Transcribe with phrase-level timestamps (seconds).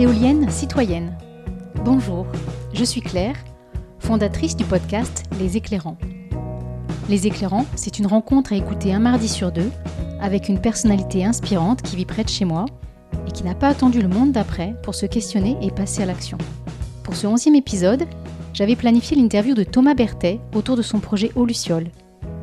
[0.00, 1.14] L'éolienne citoyenne.
[1.84, 2.26] Bonjour,
[2.72, 3.36] je suis Claire,
[3.98, 5.98] fondatrice du podcast Les Éclairants.
[7.10, 9.70] Les Éclairants, c'est une rencontre à écouter un mardi sur deux
[10.18, 12.64] avec une personnalité inspirante qui vit près de chez moi
[13.28, 16.38] et qui n'a pas attendu le monde d'après pour se questionner et passer à l'action.
[17.02, 18.06] Pour ce onzième épisode,
[18.54, 21.90] j'avais planifié l'interview de Thomas Berthet autour de son projet Eau Luciole.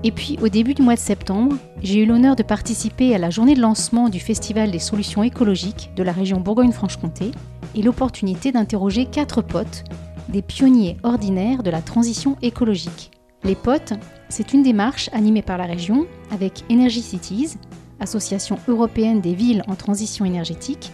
[0.07, 3.29] Et puis, au début du mois de septembre, j'ai eu l'honneur de participer à la
[3.29, 7.31] journée de lancement du Festival des solutions écologiques de la région Bourgogne-Franche-Comté
[7.75, 9.83] et l'opportunité d'interroger quatre potes,
[10.29, 13.11] des pionniers ordinaires de la transition écologique.
[13.43, 13.95] Les potes,
[14.29, 17.57] c'est une démarche animée par la région avec Energy Cities,
[17.99, 20.93] association européenne des villes en transition énergétique,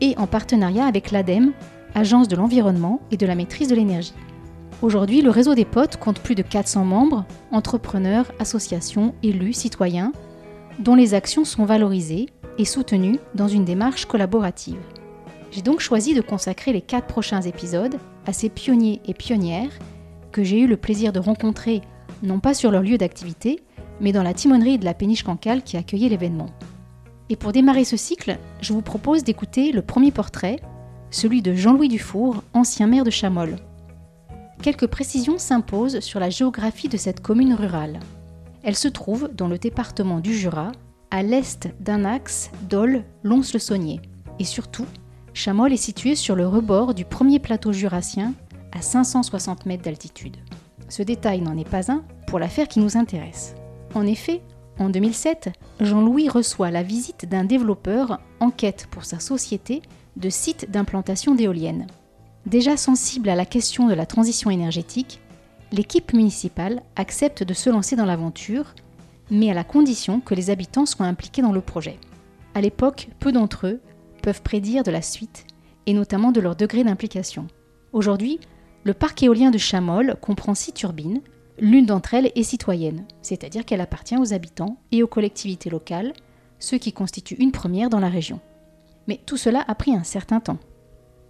[0.00, 1.52] et en partenariat avec l'ADEME,
[1.94, 4.14] agence de l'environnement et de la maîtrise de l'énergie.
[4.82, 10.12] Aujourd'hui, le réseau des potes compte plus de 400 membres, entrepreneurs, associations, élus, citoyens,
[10.78, 12.26] dont les actions sont valorisées
[12.58, 14.80] et soutenues dans une démarche collaborative.
[15.50, 19.72] J'ai donc choisi de consacrer les quatre prochains épisodes à ces pionniers et pionnières
[20.30, 21.80] que j'ai eu le plaisir de rencontrer
[22.22, 23.62] non pas sur leur lieu d'activité,
[24.00, 26.50] mais dans la timonerie de la péniche Cancale qui accueillait l'événement.
[27.30, 30.60] Et pour démarrer ce cycle, je vous propose d'écouter le premier portrait,
[31.10, 33.56] celui de Jean-Louis Dufour, ancien maire de Chamol.
[34.66, 38.00] Quelques précisions s'imposent sur la géographie de cette commune rurale.
[38.64, 40.72] Elle se trouve dans le département du Jura,
[41.12, 44.00] à l'est d'un axe Dole-Lons-le-Saunier.
[44.40, 44.86] Et surtout,
[45.34, 48.34] Chamol est situé sur le rebord du premier plateau jurassien
[48.72, 50.38] à 560 mètres d'altitude.
[50.88, 53.54] Ce détail n'en est pas un pour l'affaire qui nous intéresse.
[53.94, 54.42] En effet,
[54.80, 55.50] en 2007,
[55.80, 59.80] Jean-Louis reçoit la visite d'un développeur en quête pour sa société
[60.16, 61.86] de sites d'implantation d'éoliennes.
[62.46, 65.20] Déjà sensible à la question de la transition énergétique,
[65.72, 68.74] l'équipe municipale accepte de se lancer dans l'aventure,
[69.32, 71.98] mais à la condition que les habitants soient impliqués dans le projet.
[72.54, 73.80] À l'époque, peu d'entre eux
[74.22, 75.44] peuvent prédire de la suite,
[75.86, 77.48] et notamment de leur degré d'implication.
[77.92, 78.38] Aujourd'hui,
[78.84, 81.22] le parc éolien de Chamol comprend six turbines,
[81.58, 86.12] l'une d'entre elles est citoyenne, c'est-à-dire qu'elle appartient aux habitants et aux collectivités locales,
[86.60, 88.38] ce qui constitue une première dans la région.
[89.08, 90.58] Mais tout cela a pris un certain temps.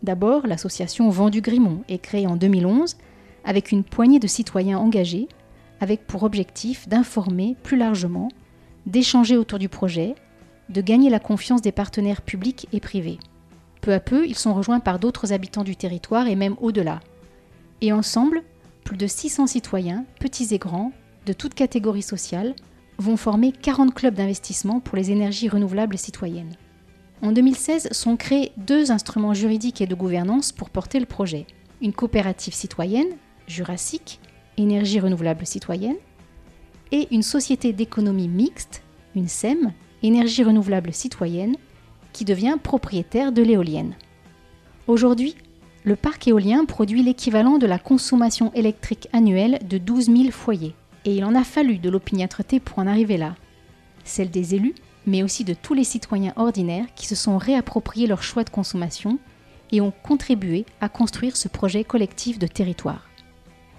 [0.07, 2.97] D'abord, l'association Vent du Grimont est créée en 2011
[3.45, 5.27] avec une poignée de citoyens engagés,
[5.81, 8.29] avec pour objectif d'informer plus largement,
[8.87, 10.15] d'échanger autour du projet,
[10.69, 13.19] de gagner la confiance des partenaires publics et privés.
[13.81, 17.01] Peu à peu, ils sont rejoints par d'autres habitants du territoire et même au-delà.
[17.81, 18.45] Et ensemble,
[18.85, 20.93] plus de 600 citoyens, petits et grands,
[21.27, 22.55] de toutes catégories sociales,
[22.99, 26.55] vont former 40 clubs d'investissement pour les énergies renouvelables citoyennes.
[27.23, 31.47] En 2016 sont créés deux instruments juridiques et de gouvernance pour porter le projet.
[31.81, 33.17] Une coopérative citoyenne,
[33.47, 34.21] Jurassique,
[34.59, 35.97] Énergie renouvelable citoyenne,
[36.93, 38.83] et une société d'économie mixte,
[39.15, 39.73] une SEM,
[40.03, 41.57] Énergie renouvelable citoyenne,
[42.13, 43.95] qui devient propriétaire de l'éolienne.
[44.87, 45.37] Aujourd'hui,
[45.85, 50.75] le parc éolien produit l'équivalent de la consommation électrique annuelle de 12 000 foyers.
[51.05, 53.37] Et il en a fallu de l'opiniâtreté pour en arriver là.
[54.05, 54.75] Celle des élus,
[55.07, 59.19] mais aussi de tous les citoyens ordinaires qui se sont réappropriés leur choix de consommation
[59.73, 63.09] et ont contribué à construire ce projet collectif de territoire.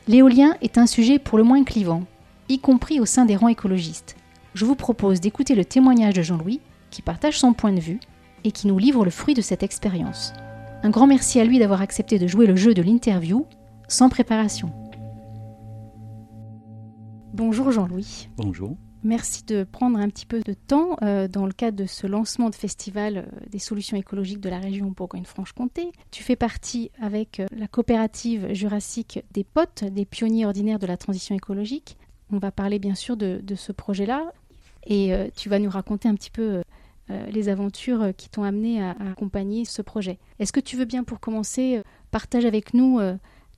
[0.07, 2.03] L'éolien est un sujet pour le moins clivant,
[2.49, 4.15] y compris au sein des rangs écologistes.
[4.53, 7.99] Je vous propose d'écouter le témoignage de Jean-Louis, qui partage son point de vue
[8.43, 10.33] et qui nous livre le fruit de cette expérience.
[10.83, 13.45] Un grand merci à lui d'avoir accepté de jouer le jeu de l'interview
[13.87, 14.71] sans préparation.
[17.33, 18.29] Bonjour Jean-Louis.
[18.37, 18.77] Bonjour.
[19.03, 22.49] Merci de prendre un petit peu de temps euh, dans le cadre de ce lancement
[22.49, 25.91] de festival euh, des solutions écologiques de la région Bourgogne-Franche-Comté.
[26.09, 30.97] Tu fais partie avec euh, la coopérative jurassique des potes, des pionniers ordinaires de la
[30.97, 31.97] transition écologique.
[32.31, 34.33] On va parler bien sûr de, ce projet-là
[34.85, 36.61] et tu vas nous raconter un petit peu
[37.29, 40.19] les aventures qui t'ont amené à, accompagner ce projet.
[40.39, 41.81] Est-ce que tu veux bien pour commencer
[42.11, 42.99] partage avec nous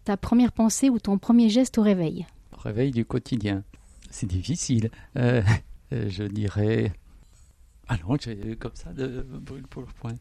[0.03, 2.27] ta première pensée ou ton premier geste au réveil?
[2.51, 3.63] Réveil du quotidien
[4.09, 4.91] c'est difficile.
[5.17, 5.41] Euh,
[5.91, 6.93] je dirais.
[8.07, 10.13] Non, j'ai comme ça de brûle pour le point.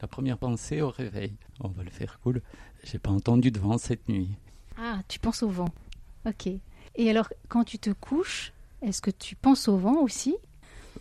[0.00, 1.34] La première pensée au réveil.
[1.60, 2.42] On va le faire cool.
[2.82, 4.30] J'ai pas entendu de vent cette nuit.
[4.78, 5.68] Ah, tu penses au vent.
[6.26, 6.48] Ok.
[6.96, 8.52] Et alors, quand tu te couches,
[8.82, 10.36] est-ce que tu penses au vent aussi euh,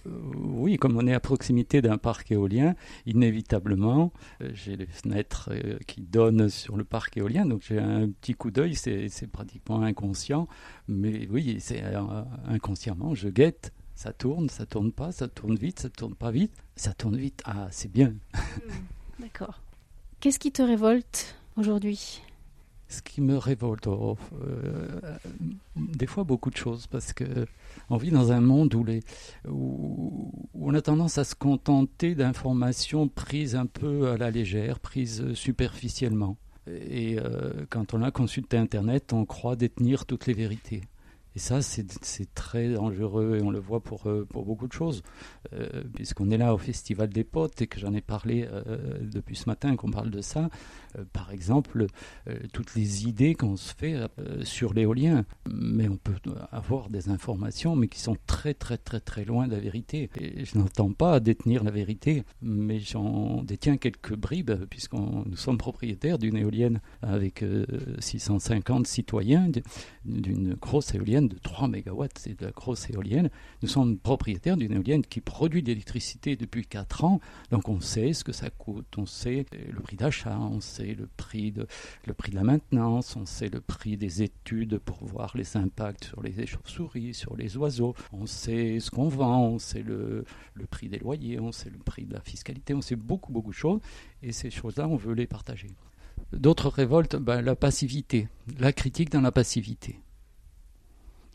[0.06, 2.76] oui, comme on est à proximité d'un parc éolien,
[3.06, 4.12] inévitablement,
[4.42, 8.34] euh, j'ai les fenêtres euh, qui donnent sur le parc éolien, donc j'ai un petit
[8.34, 10.48] coup d'œil, c'est pratiquement inconscient,
[10.88, 11.84] mais oui, c'est
[12.48, 16.54] inconsciemment, je guette, ça tourne, ça tourne pas, ça tourne vite, ça tourne pas vite,
[16.76, 18.14] ça tourne vite, ah, c'est bien.
[18.34, 19.62] Hmm, d'accord.
[20.20, 22.22] Qu'est-ce qui te révolte aujourd'hui?
[22.88, 25.00] Ce qui me révolte, oh, euh,
[25.76, 27.46] des fois beaucoup de choses, parce que
[27.90, 33.66] on vit dans un monde où, on a tendance à se contenter d'informations prises un
[33.66, 36.38] peu à la légère, prises superficiellement.
[36.68, 40.82] Et euh, quand on a consulté Internet, on croit détenir toutes les vérités.
[41.36, 45.02] Et ça, c'est très dangereux et on le voit pour, euh, pour beaucoup de choses.
[45.54, 49.36] Euh, puisqu'on est là au Festival des potes et que j'en ai parlé euh, depuis
[49.36, 50.50] ce matin, qu'on parle de ça.
[51.12, 51.88] par exemple,
[52.52, 53.96] toutes les idées qu'on se fait
[54.44, 55.26] sur l'éolien.
[55.50, 56.14] Mais on peut
[56.52, 60.10] avoir des informations, mais qui sont très, très, très, très loin de la vérité.
[60.20, 66.20] Je n'entends pas détenir la vérité, mais j'en détiens quelques bribes, puisque nous sommes propriétaires
[66.20, 67.44] d'une éolienne avec
[68.00, 69.50] 650 citoyens,
[70.06, 73.30] d'une grosse éolienne de 3 MW, c'est de la grosse éolienne.
[73.62, 77.20] Nous sommes propriétaires d'une éolienne qui produit de l'électricité depuis 4 ans,
[77.52, 81.08] donc on sait ce que ça coûte, on sait le prix d'achat, on sait le
[81.18, 81.68] prix, de,
[82.06, 86.06] le prix de la maintenance, on sait le prix des études pour voir les impacts
[86.06, 90.66] sur les échauves-souris, sur les oiseaux, on sait ce qu'on vend, on sait le, le
[90.66, 93.56] prix des loyers, on sait le prix de la fiscalité, on sait beaucoup, beaucoup de
[93.56, 93.80] choses,
[94.22, 95.70] et ces choses-là, on veut les partager.
[96.32, 98.28] D'autres révoltes, ben, la passivité,
[98.60, 100.00] la critique dans la passivité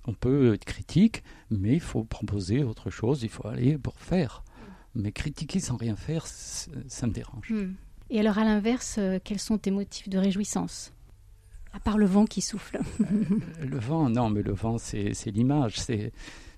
[0.07, 4.45] on peut être critique, mais il faut proposer autre chose, il faut aller pour faire.
[4.95, 7.51] Mais critiquer sans rien faire, ça me dérange.
[7.51, 7.75] Hmm.
[8.11, 10.93] Et alors à l'inverse, euh, quels sont tes motifs de réjouissance?
[11.73, 12.81] À part le vent qui souffle.
[13.01, 15.77] Euh, le vent, non, mais le vent, c'est l'image.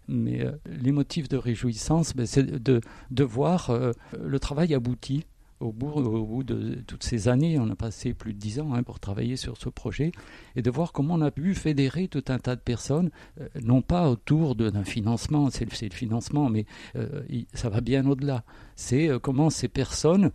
[0.07, 3.73] Mais euh, les motifs de réjouissance, ben, c'est de, de voir
[4.19, 5.27] le travail abouti
[5.61, 8.73] au bout, au bout, de toutes ces années, on a passé plus de dix ans
[8.73, 10.11] hein, pour travailler sur ce projet,
[10.57, 13.11] et de voir comment on a pu fédérer tout un tas de personnes,
[13.41, 16.65] euh, non pas autour d'un financement, c'est le, financement, mais
[16.97, 17.23] euh,
[17.53, 18.43] ça va bien au-delà.
[18.75, 20.31] C'est euh, comment ces personnes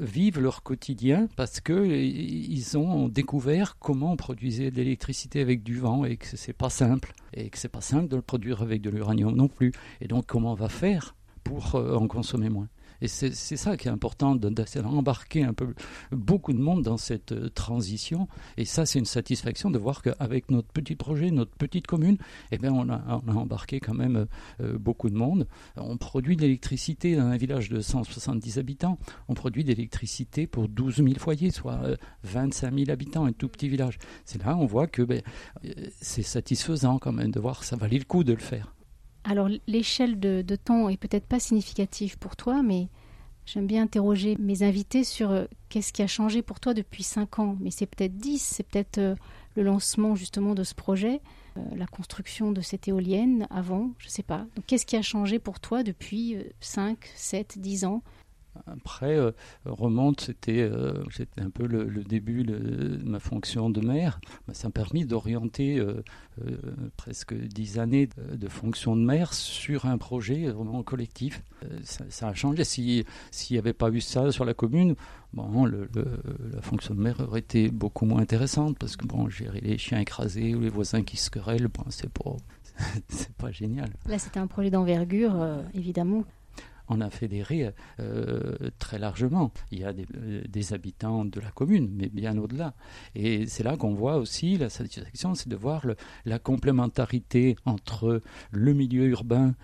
[0.00, 5.78] vivent leur quotidien parce que ils ont découvert comment on produisait de l'électricité avec du
[5.78, 8.82] vent et que c'est pas simple et que c'est pas simple de le produire avec
[8.82, 9.72] de l'uranium non plus.
[10.02, 12.68] Et donc comment on va faire pour en consommer moins?
[13.00, 15.74] Et c'est ça qui est important, d'embarquer un peu
[16.10, 18.28] beaucoup de monde dans cette euh, transition.
[18.56, 22.18] Et ça, c'est une satisfaction de voir qu'avec notre petit projet, notre petite commune,
[22.50, 24.26] eh bien, on, a, embarqué quand même
[24.60, 25.46] euh, beaucoup de monde.
[25.76, 28.98] On produit de l'électricité dans un village de 170 habitants.
[29.28, 31.80] On produit de l'électricité pour 12 000 foyers, soit
[32.24, 33.98] 25 euh, 000 habitants, un tout petit village.
[34.24, 35.22] C'est là on voit que ben,
[36.00, 38.74] c'est satisfaisant quand même de voir que ça valait le coup de le faire.
[39.28, 42.88] Alors l'échelle de, temps est peut-être pas significative pour toi, mais
[43.44, 47.38] j'aime bien interroger mes invités sur euh, qu'est-ce qui a changé pour toi depuis 5
[47.38, 47.56] ans.
[47.60, 49.14] Mais c'est peut-être 10, c'est peut-être euh,
[49.54, 51.20] le lancement justement de ce projet,
[51.58, 54.46] euh, la construction de cette éolienne avant, je ne sais pas.
[54.56, 58.02] Donc qu'est-ce qui a changé pour toi depuis 5, 7, 10 ans?
[58.66, 59.32] Après, euh,
[59.64, 61.04] remonte, c'était euh,
[61.38, 64.20] un peu le, début de ma fonction de maire.
[64.46, 66.02] Bah, ça m'a permis d'orienter euh,
[66.96, 71.42] presque dix années de, fonction de maire sur un projet vraiment collectif.
[71.82, 72.64] Ça, a changé.
[72.64, 73.04] S'il
[73.50, 74.94] n'y avait pas eu ça sur la commune,
[75.32, 79.78] bon, la fonction de maire aurait été beaucoup moins intéressante parce que bon, gérer les
[79.78, 82.36] chiens écrasés ou les voisins qui se querellent, bon, c'est pas,
[83.38, 83.90] pas génial.
[84.06, 85.34] Là, c'était un projet d'envergure,
[85.74, 86.24] évidemment
[86.88, 89.52] on a fédéré euh, très largement.
[89.70, 92.74] Il y a euh, des, habitants de la commune, mais bien au-delà.
[93.14, 95.86] Et c'est là qu'on voit aussi la satisfaction, c'est de voir
[96.24, 98.20] la complémentarité entre
[98.50, 99.54] le milieu urbain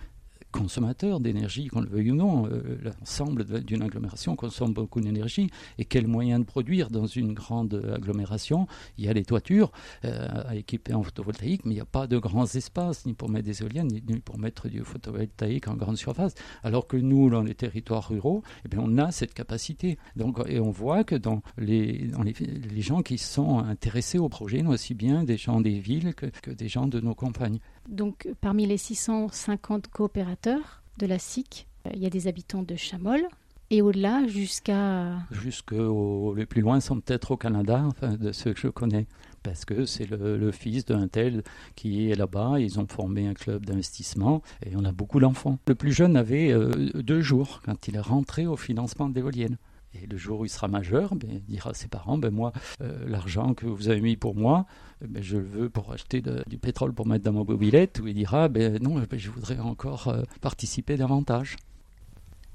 [0.54, 2.46] consommateur d'énergie, qu'on le veuille ou non.
[2.46, 5.50] Euh, l'ensemble d'une agglomération consomme beaucoup d'énergie.
[5.78, 8.68] Et quel moyen de produire dans une grande agglomération?
[8.96, 9.72] Il y a les toitures
[10.04, 13.46] euh, équipées en photovoltaïque, mais il n'y a pas de grands espaces, ni pour mettre
[13.46, 16.34] des éoliennes, ni, pour mettre du photovoltaïque en grande surface.
[16.62, 19.98] Alors que nous, dans les territoires ruraux, eh bien, on a cette capacité.
[20.14, 24.28] Donc, et on voit que dans les, dans les, les gens qui sont intéressés au
[24.28, 27.58] projet, aussi bien des gens des villes que, que des gens de nos campagnes.
[27.88, 32.76] Donc, parmi les 650 coopérateurs de la SIC, euh, il y a des habitants de
[32.76, 33.26] Chamol.
[33.70, 35.18] Et au-delà, jusqu'à...
[35.30, 36.34] Jusqu'au...
[36.34, 39.06] Les plus loin sont peut-être au Canada, enfin, de ceux que je connais.
[39.42, 41.42] Parce que c'est le, fils d'un tel
[41.74, 42.60] qui est là-bas.
[42.60, 45.58] Ils ont formé un club d'investissement et on a beaucoup d'enfants.
[45.66, 49.58] Le plus jeune avait euh, deux jours quand il est rentré au financement de l'éolienne.
[50.02, 52.52] Et le jour où il sera majeur, ben, il dira à ses parents, ben moi,
[52.80, 54.66] euh, l'argent que vous avez mis pour moi,
[55.00, 58.14] ben, je le veux pour acheter du pétrole pour mettre dans ma mobilette, ou il
[58.14, 61.56] dira, ben non, ben, je voudrais encore euh, participer davantage.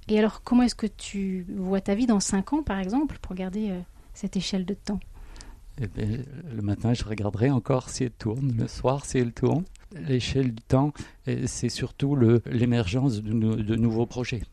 [0.09, 3.35] Et alors, comment est-ce que tu vois ta vie dans 5 ans, par exemple, pour
[3.35, 3.79] garder euh,
[4.13, 4.99] cette échelle de temps?
[5.81, 9.63] Eh ben, Le matin, je regarderai encore si elle tourne, le soir, si elle tourne.
[9.95, 10.93] L'échelle du temps,
[11.45, 12.15] c'est surtout
[12.45, 14.43] l'émergence de nouveaux projets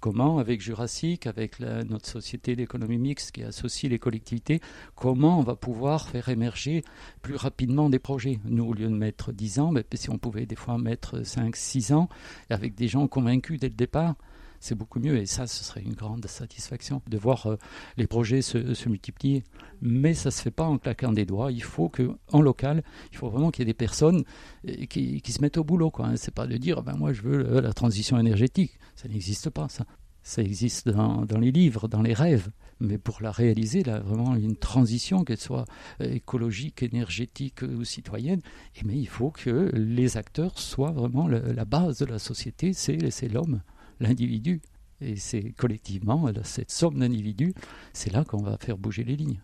[0.00, 4.60] Comment, avec Jurassic, avec notre société d'économie mixte qui associe les collectivités,
[4.94, 6.84] comment on va pouvoir faire émerger
[7.20, 8.38] plus rapidement des projets?
[8.44, 11.92] Nous, au lieu de mettre 10 ans, si on pouvait des fois mettre 5, 6
[11.92, 12.08] ans,
[12.48, 14.14] avec des gens convaincus dès le départ,
[14.60, 15.16] c'est beaucoup mieux.
[15.16, 17.56] Et ça, ce serait une grande satisfaction de voir euh,
[17.96, 19.44] les projets se, multiplier.
[19.80, 21.52] Mais ça ne se fait pas en claquant des doigts.
[21.52, 24.24] Il faut qu'en local, il faut vraiment qu'il y ait des personnes
[24.68, 25.92] euh, qui, se mettent au boulot.
[25.96, 28.78] Ce n'est pas de dire, ben, moi, je veux la transition énergétique.
[28.96, 29.84] Ça n'existe pas, ça.
[30.22, 32.50] Ça existe dans, les livres, dans les rêves.
[32.80, 35.64] Mais pour la réaliser, vraiment une transition, qu'elle soit
[36.02, 38.40] euh, écologique, énergétique ou citoyenne,
[38.74, 42.72] et eh mais il faut que les acteurs soient vraiment la base de la société,
[42.72, 43.62] c'est l'homme
[44.00, 44.60] l'individu.
[45.00, 47.54] Et c'est collectivement, cette somme d'individus,
[47.92, 49.40] c'est là qu'on va faire bouger les lignes.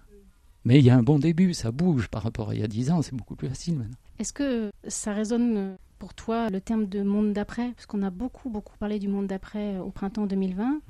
[0.64, 2.68] Mais il y a un bon début, ça bouge par rapport à il y a
[2.68, 3.96] 10 ans, c'est beaucoup plus facile maintenant.
[4.18, 7.70] Est-ce que ça résonne pour toi le terme de monde d'après?
[7.73, 10.64] Parce qu'on a beaucoup, beaucoup parlé du monde d'après au printemps 2020.
[10.64, 10.80] Hmm.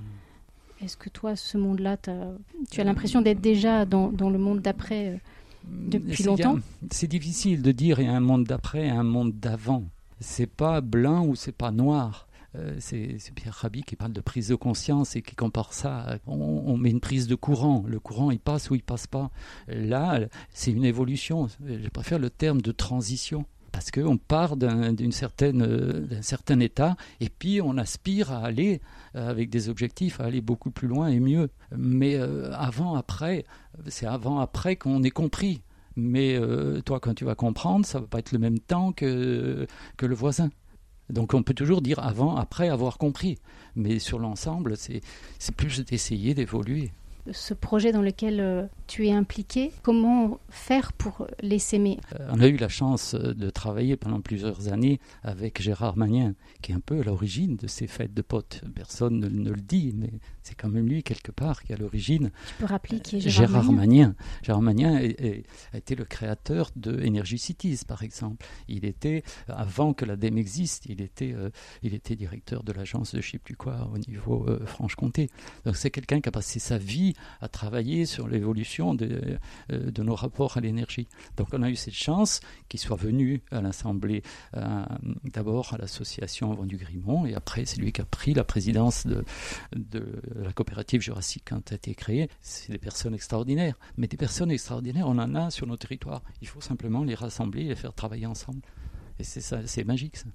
[0.84, 5.08] Est-ce que toi, ce monde-là, tu as l'impression d'être déjà dans, dans, le monde d'après
[5.08, 5.16] euh,
[5.64, 6.58] depuis longtemps?
[6.90, 9.84] C'est difficile de dire il y a un monde d'après et un monde d'avant.
[10.20, 12.28] C'est pas blanc ou c'est pas noir.
[12.56, 16.18] Euh, c'est Pierre Rabhi qui parle de prise de conscience et qui compare ça.
[16.26, 17.84] On, met une prise de courant.
[17.86, 19.30] Le courant, il passe ou il passe pas.
[19.68, 20.20] Là,
[20.50, 21.48] c'est une évolution.
[21.66, 27.60] Je préfère le terme de transition parce qu'on part d'un certaine, certain état et puis
[27.60, 28.80] on aspire à aller
[29.16, 31.50] euh, avec des objectifs, à aller beaucoup plus loin et mieux.
[31.76, 33.44] Mais euh, avant, après,
[33.88, 35.60] c'est avant, après qu'on ait compris.
[35.96, 36.40] Mais
[36.84, 39.64] toi, quand tu vas comprendre, ça va pas être le même temps que,
[39.96, 40.50] que le voisin.
[41.10, 43.38] Donc on peut toujours dire avant, après avoir compris.
[43.76, 45.02] Mais sur l'ensemble, c'est
[45.56, 46.92] plus d'essayer d'évoluer
[47.32, 51.98] ce projet dans lequel euh, tu es impliqué, comment faire pour les s'aimer?
[52.20, 56.34] Euh, On a eu la chance euh, de travailler pendant plusieurs années avec Gérard Magnien,
[56.60, 58.62] qui est un peu à l'origine de ces fêtes de potes.
[58.74, 60.12] Personne ne, le dit, mais
[60.42, 62.30] c'est quand même lui quelque part qui est à l'origine.
[62.46, 67.06] Tu peux rappeler qui est Gérard, Gérard Magnien Gérard Magnien a été le créateur de
[67.06, 68.44] Energy Cities, par exemple.
[68.68, 71.34] Il était, avant que la DEM existe, il était,
[71.82, 75.30] il était directeur de l'agence de je sais plus quoi au niveau Franche-Comté.
[75.64, 79.38] Donc c'est quelqu'un qui a passé sa vie à travailler sur l'évolution de,
[79.72, 81.08] euh, de, nos rapports à l'énergie.
[81.36, 84.22] Donc on a eu cette chance qu'il soit venu à l'Assemblée,
[84.56, 84.84] euh,
[85.24, 89.24] d'abord à l'association Vendu Grimont, et après c'est lui qui a pris la présidence de,
[89.74, 90.04] de
[90.36, 92.28] la coopérative jurassique quand elle a été créée.
[92.40, 93.78] C'est des personnes extraordinaires.
[93.96, 96.22] Mais des personnes extraordinaires, on en a sur nos territoires.
[96.40, 98.60] Il faut simplement les rassembler et les faire travailler ensemble.
[99.18, 100.26] Et c'est ça, c'est magique ça.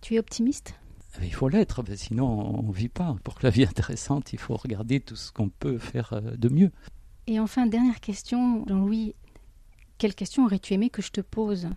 [0.00, 0.74] Tu es optimiste?
[1.22, 3.16] Il faut l'être, sinon on ne vit pas.
[3.24, 6.36] Pour que la vie soit intéressante, il faut regarder tout ce qu'on peut faire euh,
[6.36, 6.70] de mieux.
[7.26, 9.14] Et enfin, dernière question, Jean-Louis,
[9.98, 11.68] quelle question aurais-tu aimé que je te pose?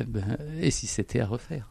[0.00, 1.70] Eh ben, Et si c'était à refaire?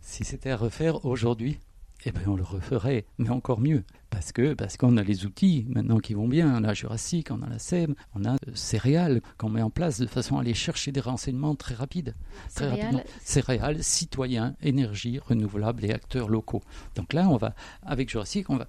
[0.00, 1.58] Si c'était à refaire aujourd'hui?
[2.04, 3.84] Eh bien, on le referait, mais encore mieux.
[4.08, 6.52] Parce que parce qu'on a les outils maintenant qui vont bien.
[6.60, 10.00] On a Jurassic, on a la SEM, on a euh, Céréales qu'on met en place
[10.00, 12.14] de façon à aller chercher des renseignements très rapides.
[12.54, 13.02] Très rapidement.
[13.22, 16.62] Céréales, citoyens, énergie renouvelable et acteurs locaux.
[16.96, 18.66] Donc là, on va, avec Jurassic, on va,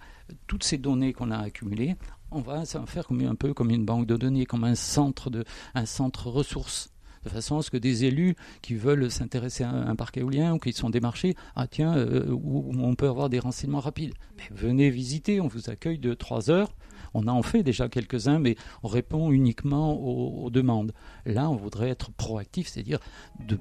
[0.48, 1.96] toutes ces données qu'on a accumulées,
[2.32, 5.30] on va en faire comme, un peu comme une banque de données, comme un centre,
[5.30, 6.92] de, un centre ressources
[7.24, 10.60] de façon à ce que des élus qui veulent s'intéresser à un parc éolien ou
[10.60, 14.14] qui sont démarchés, ah tiens, euh, où on peut avoir des renseignements rapides.
[14.38, 16.74] Mais venez visiter, on vous accueille de trois heures.
[17.14, 20.94] On en fait déjà quelques-uns, mais on répond uniquement aux, demandes.
[21.26, 23.00] Là, on voudrait être proactif, c'est-à-dire
[23.48, 23.58] de,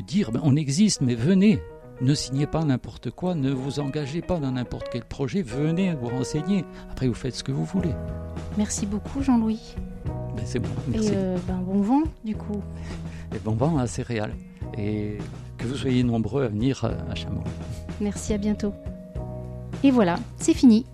[0.00, 1.60] dire, ben, on existe, mais venez,
[2.00, 6.08] ne signez pas n'importe quoi, ne vous engagez pas dans n'importe quel projet, venez vous
[6.08, 6.64] renseigner.
[6.90, 7.94] Après, vous faites ce que vous voulez.
[8.56, 9.74] Merci beaucoup, Jean-Louis.
[10.36, 11.08] Ben, c'est bon, merci.
[11.08, 12.60] Et euh, ben, bon vent, du coup.
[13.34, 14.34] Et bon vent à Céréales.
[14.76, 15.18] Et
[15.58, 17.44] que vous soyez nombreux à venir euh, à Chamol.
[18.00, 18.72] Merci, à bientôt.
[19.82, 20.86] Et voilà, c'est fini.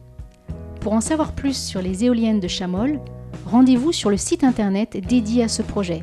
[0.81, 2.99] Pour en savoir plus sur les éoliennes de Chamol,
[3.47, 6.03] rendez-vous sur le site internet dédié à ce projet,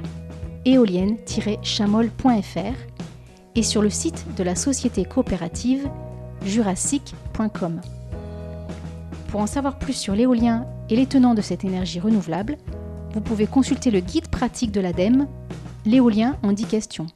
[0.65, 2.75] éolienne-chamol.fr
[3.56, 5.89] et sur le site de la société coopérative
[6.46, 7.82] jurassic.com.
[9.29, 12.58] Pour en savoir plus sur l'éolien et les tenants de cette énergie renouvelable,
[13.18, 15.28] vous pouvez consulter le guide pratique de l'ADEME,
[15.88, 17.08] L'éolien en 10 questions.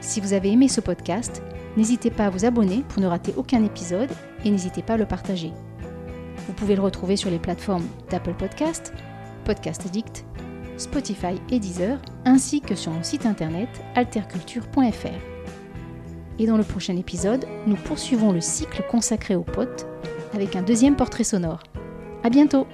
[0.00, 1.42] Si vous avez aimé ce podcast,
[1.76, 4.10] n'hésitez pas à vous abonner pour ne rater aucun épisode
[4.44, 5.50] et n'hésitez pas à le partager.
[6.46, 8.92] Vous pouvez le retrouver sur les plateformes d'Apple Podcast,
[9.44, 10.24] Podcast Addict,
[10.76, 15.08] Spotify et Deezer, ainsi que sur mon site internet alterculture.fr.
[16.38, 19.88] Et dans le prochain épisode, nous poursuivons le cycle consacré aux potes
[20.34, 21.64] avec un deuxième portrait sonore.
[22.22, 22.68] À bientôt!